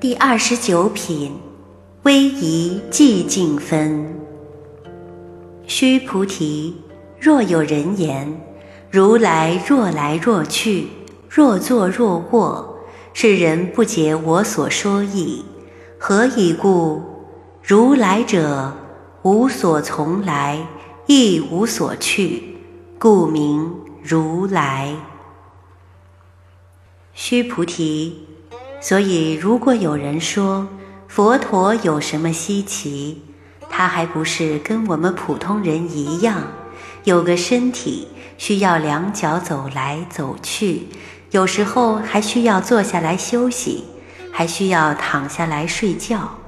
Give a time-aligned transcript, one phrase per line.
[0.00, 1.36] 第二十九品，
[2.04, 4.20] 威仪寂静分。
[5.66, 6.76] 须菩提，
[7.18, 8.40] 若有人言：
[8.92, 10.86] 如来若来若去，
[11.28, 12.78] 若坐若卧，
[13.12, 15.44] 是人不解我所说意。
[15.98, 17.02] 何以故？
[17.60, 18.76] 如来者，
[19.22, 20.64] 无所从来，
[21.06, 22.56] 亦无所去，
[23.00, 24.94] 故名如来。
[27.14, 28.28] 须菩提。
[28.80, 30.68] 所以，如果有人说
[31.08, 33.22] 佛陀有什么稀奇，
[33.68, 36.44] 他还不是跟我们普通人一样，
[37.04, 40.86] 有个身体，需要两脚走来走去，
[41.32, 43.84] 有时候还需要坐下来休息，
[44.32, 46.38] 还需要躺下来睡觉。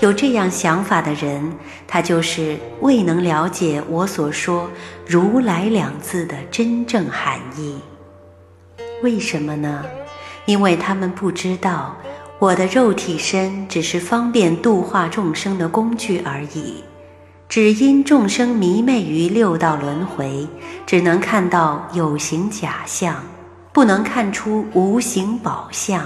[0.00, 1.52] 有这样想法的人，
[1.86, 4.70] 他就是未能了解我所说
[5.06, 7.76] “如来”两字的真正含义。
[9.02, 9.84] 为什么呢？
[10.46, 11.96] 因为他们不知道，
[12.38, 16.82] 我的肉体身只是方便度化众生的工具而已。
[17.48, 20.48] 只因众生迷昧于六道轮回，
[20.86, 23.22] 只能看到有形假象，
[23.72, 26.02] 不能看出无形宝相，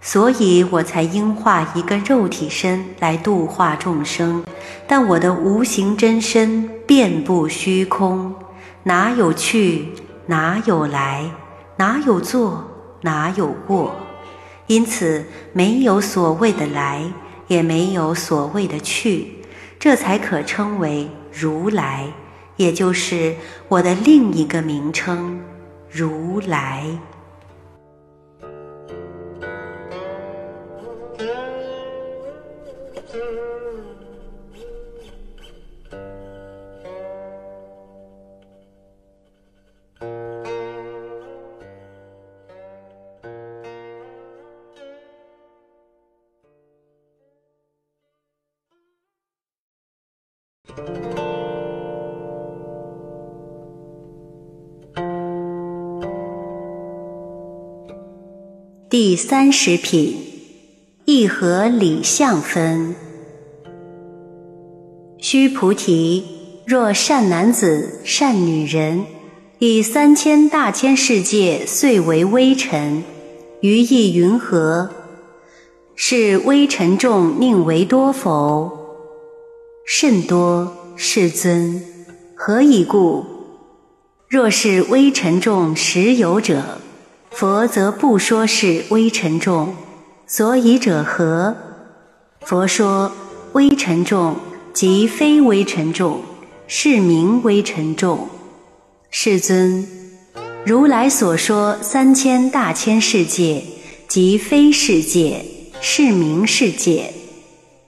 [0.00, 4.44] 所以我才应化一个肉体身来度化众生。
[4.86, 8.32] 但我的无形真身遍布虚空，
[8.84, 9.88] 哪有去，
[10.26, 11.28] 哪有来，
[11.76, 12.64] 哪有坐？
[13.02, 13.96] 哪有过？
[14.66, 17.02] 因此没有所谓的来，
[17.46, 19.36] 也没有所谓的去，
[19.78, 22.12] 这才可称为如来，
[22.56, 23.34] 也就是
[23.68, 25.40] 我的另一个名称——
[25.90, 26.84] 如来。
[58.90, 60.16] 第三十品，
[61.04, 62.96] 一合理相分。
[65.18, 66.24] 须菩提，
[66.64, 69.04] 若善男子、善女人，
[69.58, 73.04] 以三千大千世界遂为微尘，
[73.60, 74.88] 于意云何？
[75.94, 78.72] 是微尘众宁为多否？
[79.84, 81.82] 甚多，世尊。
[82.34, 83.22] 何以故？
[84.30, 86.80] 若是微尘众实有者，
[87.38, 89.72] 佛则不说是微尘众。
[90.26, 91.54] 所以者何？
[92.40, 93.12] 佛说
[93.52, 94.34] 微尘众
[94.72, 96.20] 即非微尘众，
[96.66, 98.28] 是名微尘众。
[99.12, 99.86] 世尊，
[100.66, 103.62] 如来所说三千大千世界，
[104.08, 105.44] 即非世界，
[105.80, 107.14] 是名世界。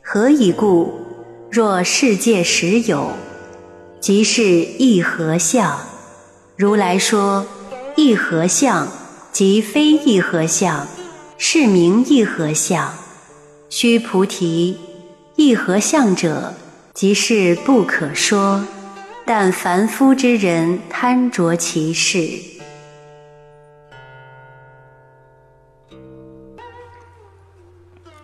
[0.00, 0.94] 何以故？
[1.50, 3.08] 若世界实有，
[4.00, 5.76] 即是一合相。
[6.56, 7.44] 如来说
[7.96, 8.86] 一合相，
[9.32, 10.86] 即非一合相，
[11.38, 12.92] 是名一合相。
[13.68, 14.76] 须菩提，
[15.36, 16.54] 一合相者，
[16.92, 18.66] 即是不可说。
[19.24, 22.28] 但凡夫之人贪着其事。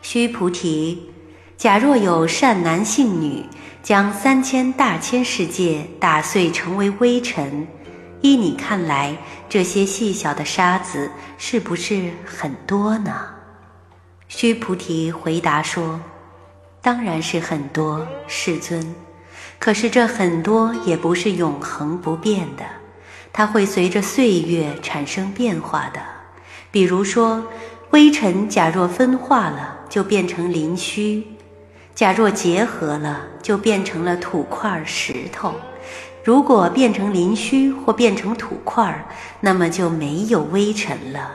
[0.02, 1.10] 须菩提。
[1.56, 3.44] 假若有善男信女，
[3.82, 7.66] 将三千大千世界打碎成为微尘，
[8.22, 9.16] 依你看来，
[9.49, 13.15] 这些细小的沙子是不是很多呢？
[14.28, 16.00] 须菩提回答说
[16.82, 18.94] ：“当然是很多，世尊。
[19.59, 22.65] 可是这很多也不是永恒不变的，
[23.32, 26.00] 它会随着岁月产生变化的。
[26.71, 27.44] 比如说，
[27.91, 31.25] 微尘假若分化了，就变成林虚。”
[31.94, 35.53] 假若结合了，就变成了土块石头；
[36.26, 39.04] 如果变成林虚或变成土块儿
[39.38, 41.31] 那么就没有微尘了。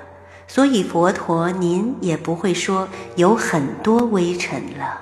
[0.50, 5.00] 所以佛陀您也不会说有很多微尘了。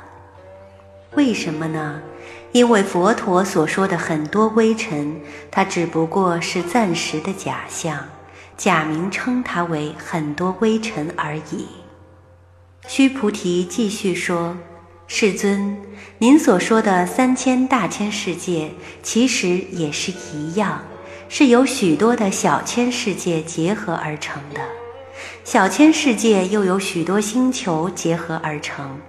[1.16, 2.02] 为什么呢？
[2.52, 5.19] 因为佛陀所说的很多微尘，
[5.50, 7.98] 它只不过是暂时的假象，
[8.56, 11.66] 假名称它为很多微尘而已。
[12.88, 14.56] 须菩提继续说。
[15.12, 15.76] 世尊，
[16.20, 18.70] 您所说的三千大千世界，
[19.02, 20.84] 其实也是一样，
[21.28, 24.62] 是由许多的小千世界结合而成的。
[25.44, 29.00] 小千世界又有许多星球结合而成，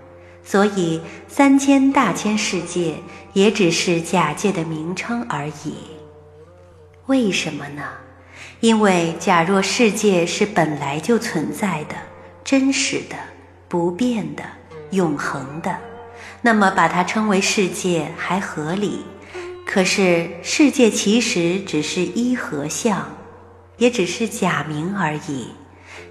[0.43, 2.95] 所以三千大千世界
[3.35, 5.75] 也只是假借的名称而已。
[7.07, 7.83] 为什么呢？
[8.61, 11.95] 因为假若世界是本来就存在的、
[12.43, 13.17] 真实的。
[13.69, 14.43] 不变的、
[14.91, 15.79] 永恒的，
[16.43, 19.01] 那么把它称为世界还合理。
[19.67, 23.09] 可是世界其实只是一和相，
[23.77, 25.49] 也只是假名而已。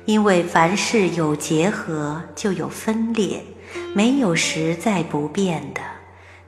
[0.06, 3.44] 因为凡事有结合，就有分裂，
[3.94, 5.82] 没有实在不变的，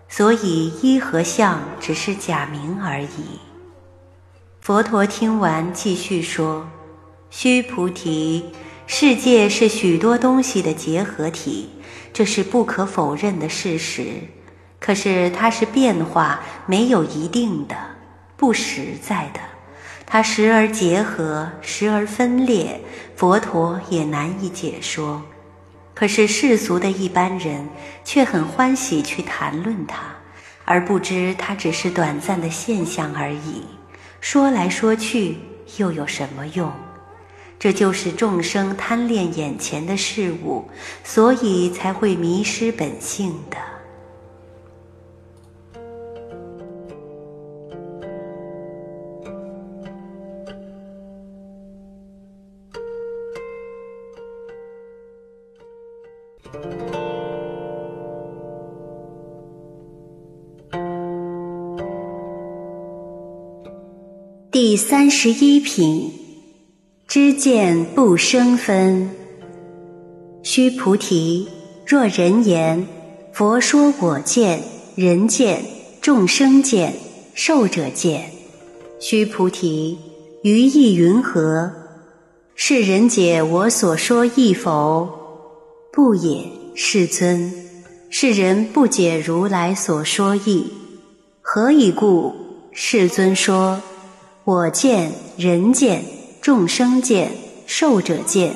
[0.07, 3.39] 所以一和相只是假名而已。
[4.61, 6.67] 佛陀听完，继续说
[7.29, 8.45] ：“须菩提，
[8.87, 11.69] 世界是许多东西的结合体，
[12.21, 14.03] 这是不可否认的事实。
[14.79, 17.75] 可是它是变化，没有一定的，
[18.37, 19.39] 不实在的。”
[20.05, 22.79] 它时而结合，时而分裂，
[23.15, 25.23] 佛陀也难以解说。
[25.95, 27.67] 可是世俗的一般人
[28.05, 30.03] 却很欢喜去谈论它，
[30.63, 33.65] 而不知它只是短暂的现象而已。
[34.19, 35.39] 说来说去
[35.77, 36.71] 又有什么用？
[37.61, 40.65] 这就是众生贪恋眼前的事物，
[41.03, 43.57] 所以才会迷失本性的。
[64.49, 66.11] 第三十一品，
[67.13, 69.09] 知见不生分。
[70.43, 71.45] 须菩提，
[71.85, 72.87] 若人言，
[73.33, 74.63] 佛说我见、
[74.95, 75.61] 人见、
[75.99, 76.93] 众生见、
[77.33, 78.31] 寿者见。
[79.01, 79.97] 须菩提，
[80.43, 81.69] 于意云何？
[82.55, 85.09] 是人解我所说意否？
[85.91, 87.51] 不也，世尊。
[88.09, 90.71] 世人不解如来所说意，
[91.41, 92.33] 何以故？
[92.71, 93.81] 世尊说。
[94.45, 96.05] 我见、人见、
[96.41, 97.31] 众生见、
[97.67, 98.55] 寿者见，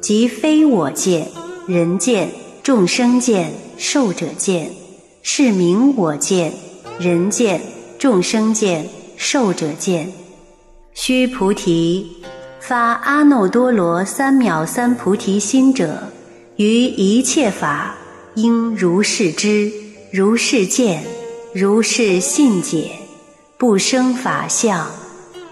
[0.00, 1.28] 即非我见、
[1.64, 2.28] 人见、
[2.60, 4.72] 众生见、寿者见，
[5.22, 6.52] 是名我见、
[6.98, 7.60] 人见、
[8.00, 10.12] 众生见、寿者见。
[10.92, 12.04] 须菩提，
[12.58, 16.12] 发阿耨多罗三藐三菩提心者，
[16.56, 17.94] 于一切法
[18.34, 19.70] 应如是知、
[20.12, 21.04] 如是见、
[21.54, 22.90] 如是信解，
[23.56, 24.90] 不生法相。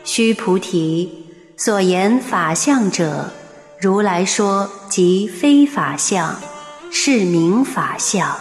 [0.05, 1.22] 须菩提，
[1.65, 3.33] 所言法相者，
[3.79, 6.35] 如来说即非法相，
[6.91, 8.37] 是名法相。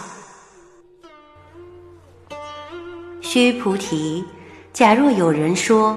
[3.20, 4.24] 须菩提，
[4.72, 5.96] 假若有人说，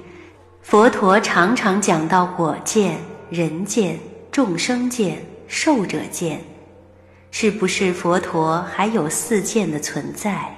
[0.61, 2.99] 佛陀常常讲到我见、
[3.31, 3.99] 人见、
[4.31, 6.39] 众生见、寿者见，
[7.31, 10.55] 是不是佛陀还有四见的存在？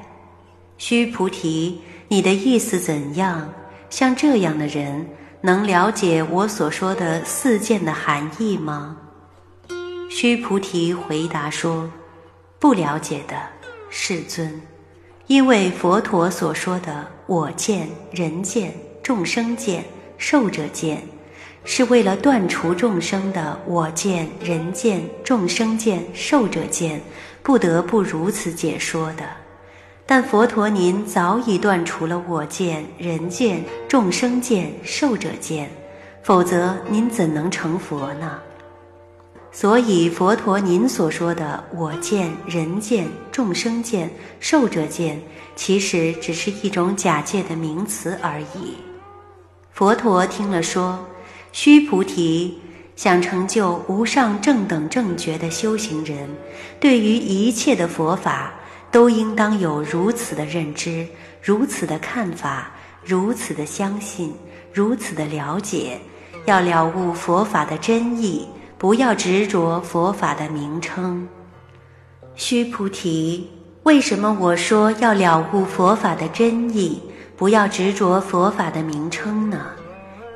[0.77, 1.79] 须菩提，
[2.09, 3.53] 你的意思怎样？
[3.89, 5.07] 像这样的人
[5.47, 8.97] 能了解我所说的四件的含义吗？
[10.09, 11.89] 须菩提回答说
[12.59, 13.33] ：“不了解的，
[13.89, 14.61] 世尊。
[15.27, 19.85] 因为佛陀所说的我见、人见、众生见、
[20.17, 21.01] 寿者见，
[21.63, 27.01] 是为了断除众生的我见、人见、众生见、寿者见，
[27.41, 29.23] 不得不如此解说的。”
[30.09, 35.69] 但佛陀您早已断除了我见、人见、众生见、寿者见，
[36.23, 38.39] 否则您怎能成佛呢？
[39.51, 44.09] 所以佛陀您所说的我见、人见、众生见、
[44.39, 45.21] 寿者见，
[45.57, 48.77] 其实只是一种假借的名词而已。
[49.73, 51.05] 佛陀听了说
[51.51, 52.57] ：“须菩提，
[52.95, 56.29] 想成就无上正等正觉的修行人，
[56.79, 58.53] 对于一切的佛法。”
[58.91, 61.07] 都应当有如此的认知，
[61.41, 62.71] 如此的看法，
[63.03, 64.33] 如此的相信，
[64.73, 65.99] 如此的了解，
[66.45, 71.27] 要了悟佛法的真意，不要执着佛法的名称。
[72.35, 73.49] 须菩提，
[73.83, 77.01] 为什么我说要了悟佛法的真意，
[77.35, 79.65] 不要执着佛法的名称呢？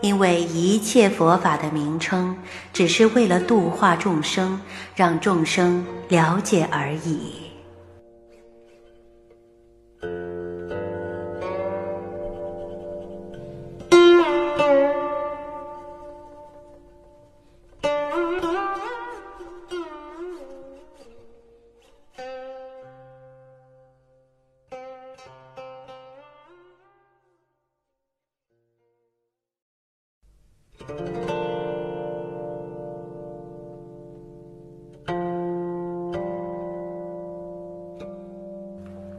[0.01, 2.35] 因为一切佛法的名称，
[2.73, 4.59] 只是为了度化众生，
[4.95, 7.50] 让众生了解而已。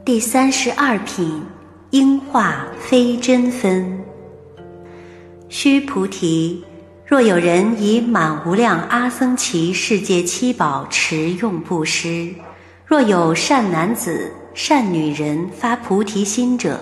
[0.04, 1.40] 第三十二品，
[1.90, 4.02] 应化非真分。
[5.48, 6.64] 须菩提，
[7.06, 12.34] 若有人以满无量阿僧祇世界七宝持用布施，
[12.84, 16.80] 若有善男子、善女人发菩提心者，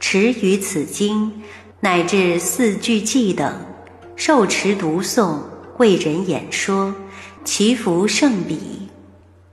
[0.00, 1.30] 持于此经
[1.80, 3.54] 乃至四句偈等，
[4.16, 5.36] 受持读诵，
[5.76, 6.94] 为人演说，
[7.44, 8.88] 其福胜彼。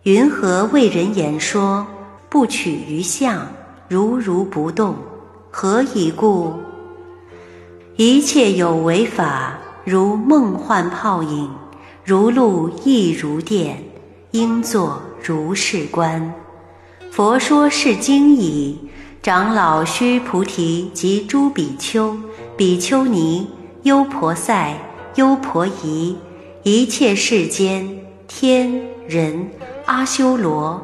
[0.03, 1.85] 云何为人言说？
[2.31, 3.45] 不取于相，
[3.89, 4.95] 如如不动。
[5.51, 6.53] 何以故？
[7.97, 11.49] 一切有为法，如梦幻泡影，
[12.05, 13.83] 如露亦如电，
[14.31, 16.33] 应作如是观。
[17.11, 18.79] 佛说是经已，
[19.21, 22.17] 长老须菩提及诸比丘、
[22.55, 23.45] 比丘尼、
[23.83, 24.73] 优婆塞、
[25.15, 26.15] 优婆夷，
[26.63, 28.71] 一切世间天
[29.05, 29.49] 人。
[29.85, 30.81] 阿修罗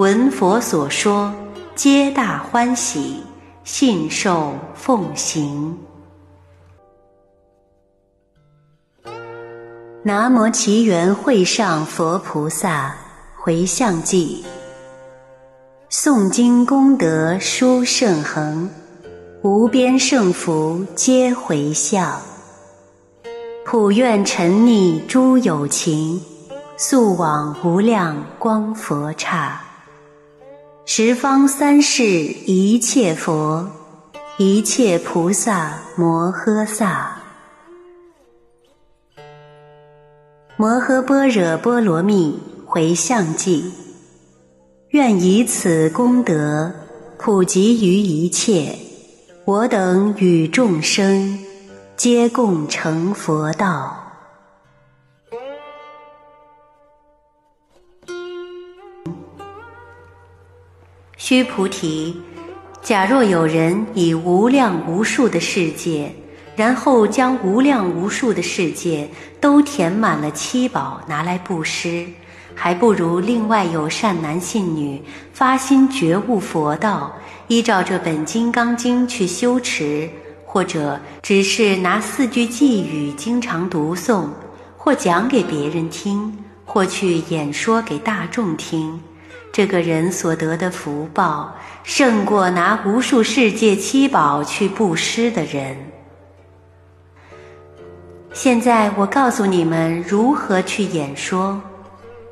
[0.00, 1.30] 闻佛所说，
[1.74, 3.22] 皆大欢喜，
[3.64, 5.76] 信受奉行。
[10.02, 12.96] 南无奇缘会上佛菩萨
[13.36, 14.42] 回向记。
[15.90, 18.70] 诵经功德殊胜恒，
[19.42, 22.18] 无边胜福皆回向。
[23.66, 26.22] 普愿沉溺诸有情。
[26.78, 29.60] 速往无量光佛刹，
[30.92, 33.70] 十方三世一切佛，
[34.38, 37.16] 一切菩萨摩诃萨，
[40.56, 43.72] 摩诃般若波罗蜜回向记，
[44.88, 46.72] 愿以此功德
[47.18, 48.76] 普及于一切，
[49.44, 51.38] 我等与众生
[51.96, 54.09] 皆共成佛道。
[61.30, 62.20] 须菩提，
[62.82, 66.12] 假若有人以无量无数的世界，
[66.56, 69.08] 然后将无量无数的世界
[69.40, 72.04] 都填满了七宝拿来布施，
[72.52, 75.00] 还不如另外有善男信女
[75.32, 77.14] 发心觉悟佛道，
[77.46, 80.10] 依照这本《金刚经》去修持，
[80.44, 84.26] 或者只是拿四句偈语经常读诵，
[84.76, 89.00] 或讲给别人听，或去演说给大众听。
[89.52, 95.76] 这个人所得的福报，胜过拿无数世界七宝去布施的人。
[98.32, 101.60] 现在我告诉你们如何去演说。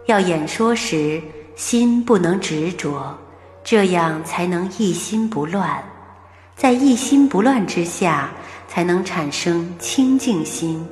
[0.07, 1.21] 要演说时，
[1.55, 3.19] 心不能执着，
[3.63, 5.83] 这样才能一心不乱。
[6.57, 8.31] 在一心不乱之下，
[8.69, 10.87] 才能产生清净心。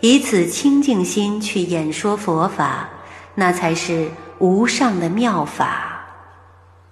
[0.00, 2.88] 以此清净心去演说佛法，
[3.34, 4.08] 那才是。
[4.38, 6.04] 无上的妙法，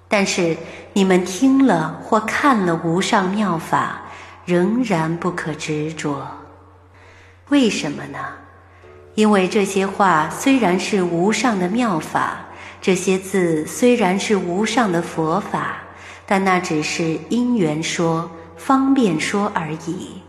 [0.08, 0.56] 但是
[0.92, 4.02] 你们听了或看了无上妙法，
[4.44, 6.26] 仍然不可执着。
[7.48, 8.18] 为什么呢？
[9.14, 12.38] 因为这些话虽然是无上的妙法，
[12.80, 15.78] 这些字虽然是无上的佛法，
[16.26, 20.20] 但那只是因缘说、方便说而已。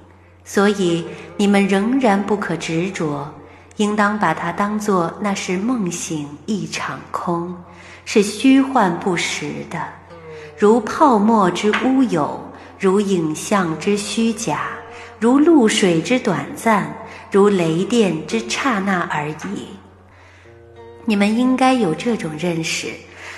[0.45, 1.05] 所以
[1.35, 3.33] 你们仍然不可执着。
[3.77, 7.55] 应当把它当作那是梦醒一场空，
[8.05, 9.79] 是虚幻不实的，
[10.57, 12.39] 如泡沫之乌有，
[12.79, 14.69] 如影像之虚假，
[15.19, 16.91] 如露水之短暂，
[17.31, 19.67] 如雷电之刹那而已。
[21.05, 22.87] 你们应该有这种认识，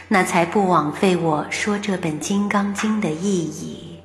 [0.08, 4.00] 那才不枉费我说这本《金刚经》的意义。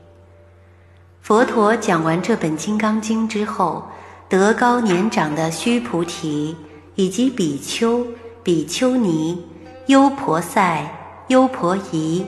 [1.22, 3.88] 佛陀讲完这本《金刚经》之后。
[4.28, 6.56] 德高年长的须菩提，
[6.94, 8.06] 以及比丘、
[8.42, 9.40] 比丘尼、
[9.86, 10.86] 优婆塞、
[11.28, 12.24] 优婆夷，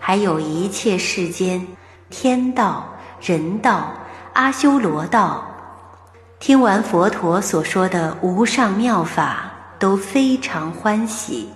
[0.00, 1.64] 还有一切世间
[2.10, 2.88] 天道、
[3.20, 3.92] 人道、
[4.32, 5.46] 阿修罗道，
[6.40, 11.48] 听完佛陀所说的无上妙法，都非常欢喜，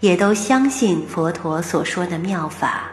[0.00, 2.84] 也都相信佛陀所说的妙法，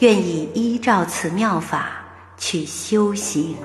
[0.00, 1.88] 愿意依照此妙法
[2.36, 3.56] 去修行。